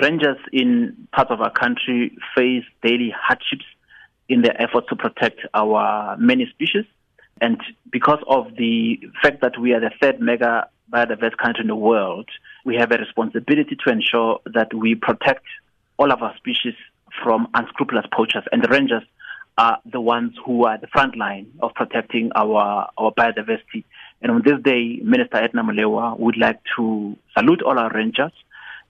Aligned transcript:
Rangers 0.00 0.38
in 0.52 1.08
parts 1.12 1.30
of 1.30 1.40
our 1.40 1.50
country 1.50 2.16
face 2.36 2.64
daily 2.82 3.14
hardships 3.16 3.64
in 4.28 4.42
their 4.42 4.60
effort 4.60 4.84
to 4.88 4.96
protect 4.96 5.40
our 5.54 6.16
many 6.16 6.46
species. 6.46 6.84
And 7.40 7.60
because 7.90 8.20
of 8.28 8.54
the 8.56 9.00
fact 9.22 9.40
that 9.42 9.58
we 9.58 9.72
are 9.72 9.80
the 9.80 9.90
third 10.00 10.20
mega 10.20 10.68
biodiverse 10.92 11.36
country 11.36 11.62
in 11.62 11.68
the 11.68 11.76
world, 11.76 12.28
we 12.64 12.76
have 12.76 12.92
a 12.92 12.98
responsibility 12.98 13.76
to 13.84 13.90
ensure 13.90 14.40
that 14.54 14.72
we 14.72 14.94
protect 14.94 15.44
all 15.96 16.12
of 16.12 16.22
our 16.22 16.36
species 16.36 16.74
from 17.22 17.48
unscrupulous 17.54 18.06
poachers. 18.12 18.44
And 18.52 18.62
the 18.62 18.68
rangers 18.68 19.02
are 19.58 19.78
the 19.90 20.00
ones 20.00 20.34
who 20.44 20.64
are 20.64 20.78
the 20.78 20.86
front 20.86 21.16
line 21.16 21.50
of 21.60 21.74
protecting 21.74 22.30
our, 22.34 22.88
our 22.96 23.12
biodiversity. 23.12 23.84
And 24.22 24.30
on 24.30 24.42
this 24.44 24.60
day, 24.62 25.00
Minister 25.02 25.38
Edna 25.38 25.62
Molewa 25.62 26.18
would 26.18 26.36
like 26.36 26.60
to 26.76 27.16
salute 27.36 27.62
all 27.62 27.78
our 27.78 27.90
rangers 27.92 28.32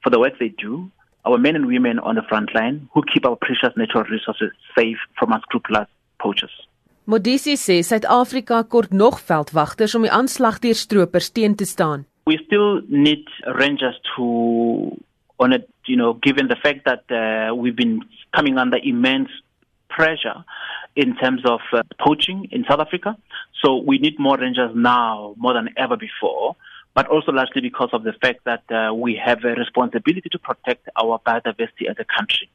for 0.02 0.10
the 0.10 0.18
work 0.18 0.38
they 0.38 0.48
do, 0.48 0.90
our 1.24 1.38
men 1.38 1.56
and 1.56 1.66
women 1.66 1.98
on 1.98 2.14
the 2.16 2.22
front 2.28 2.54
line 2.54 2.88
who 2.92 3.02
keep 3.12 3.24
our 3.26 3.36
precious 3.36 3.72
natural 3.76 4.04
resources 4.04 4.50
safe 4.76 4.98
from 5.18 5.32
unscrupulous 5.32 5.88
poachers. 6.18 6.54
Modise 7.04 7.56
sê 7.58 7.82
Suid-Afrika 7.82 8.62
kort 8.70 8.92
nog 8.94 9.18
veldwagters 9.26 9.94
om 9.98 10.04
die 10.06 10.12
aanslag 10.14 10.60
deur 10.62 10.78
stroopers 10.78 11.32
teen 11.34 11.56
te 11.58 11.66
staan. 11.66 12.06
We 12.30 12.38
still 12.46 12.82
need 12.86 13.26
rangers 13.58 13.98
to 14.14 14.94
on 15.42 15.52
it, 15.52 15.68
you 15.86 15.96
know, 15.96 16.14
given 16.14 16.46
the 16.46 16.56
fact 16.62 16.84
that 16.84 17.02
uh, 17.10 17.54
we've 17.54 17.74
been 17.74 18.04
coming 18.36 18.56
under 18.58 18.78
immense 18.78 19.30
pressure 19.88 20.44
in 20.94 21.16
terms 21.16 21.42
of 21.44 21.60
uh, 21.72 21.82
poaching 21.98 22.46
in 22.52 22.64
South 22.68 22.78
Africa. 22.78 23.16
So 23.60 23.76
we 23.76 23.98
need 23.98 24.18
more 24.18 24.38
rangers 24.38 24.70
now 24.74 25.34
more 25.36 25.54
than 25.54 25.70
ever 25.76 25.96
before. 25.96 26.54
But 26.94 27.06
also 27.06 27.32
largely 27.32 27.60
because 27.60 27.88
of 27.92 28.02
the 28.02 28.12
fact 28.12 28.40
that 28.44 28.62
uh, 28.70 28.92
we 28.94 29.14
have 29.14 29.44
a 29.44 29.54
responsibility 29.54 30.28
to 30.28 30.38
protect 30.38 30.88
our 30.96 31.18
biodiversity 31.26 31.88
as 31.88 31.96
a 31.98 32.04
country. 32.04 32.50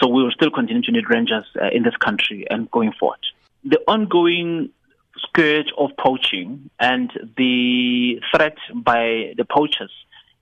So 0.00 0.08
we 0.08 0.22
will 0.22 0.32
still 0.32 0.50
continue 0.50 0.82
to 0.82 0.92
need 0.92 1.08
rangers 1.08 1.44
uh, 1.60 1.68
in 1.68 1.82
this 1.82 1.96
country 1.96 2.46
and 2.50 2.70
going 2.70 2.92
forward. 2.98 3.20
The 3.64 3.80
ongoing 3.86 4.70
scourge 5.18 5.72
of 5.78 5.90
poaching 5.98 6.70
and 6.78 7.10
the 7.36 8.20
threat 8.34 8.56
by 8.74 9.34
the 9.36 9.44
poachers 9.44 9.92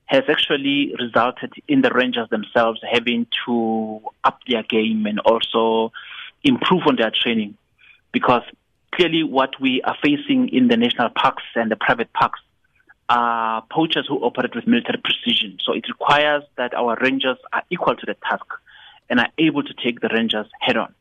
has 0.05 0.23
actually 0.29 0.93
resulted 0.99 1.53
in 1.67 1.81
the 1.81 1.89
rangers 1.89 2.29
themselves 2.29 2.79
having 2.91 3.25
to 3.45 4.01
up 4.23 4.39
their 4.47 4.63
game 4.63 5.05
and 5.05 5.19
also 5.19 5.91
improve 6.43 6.83
on 6.87 6.95
their 6.95 7.11
training 7.11 7.57
because 8.11 8.43
clearly 8.93 9.23
what 9.23 9.59
we 9.59 9.81
are 9.81 9.97
facing 10.01 10.49
in 10.49 10.67
the 10.67 10.77
national 10.77 11.09
parks 11.09 11.43
and 11.55 11.71
the 11.71 11.75
private 11.75 12.11
parks 12.13 12.39
are 13.09 13.63
poachers 13.71 14.07
who 14.07 14.17
operate 14.19 14.55
with 14.55 14.67
military 14.67 15.01
precision. 15.03 15.57
So 15.63 15.73
it 15.73 15.87
requires 15.87 16.43
that 16.57 16.73
our 16.73 16.97
rangers 17.01 17.37
are 17.53 17.63
equal 17.69 17.95
to 17.95 18.05
the 18.05 18.15
task 18.27 18.45
and 19.09 19.19
are 19.19 19.29
able 19.37 19.63
to 19.63 19.73
take 19.83 20.01
the 20.01 20.09
rangers 20.13 20.47
head 20.59 20.77
on. 20.77 20.93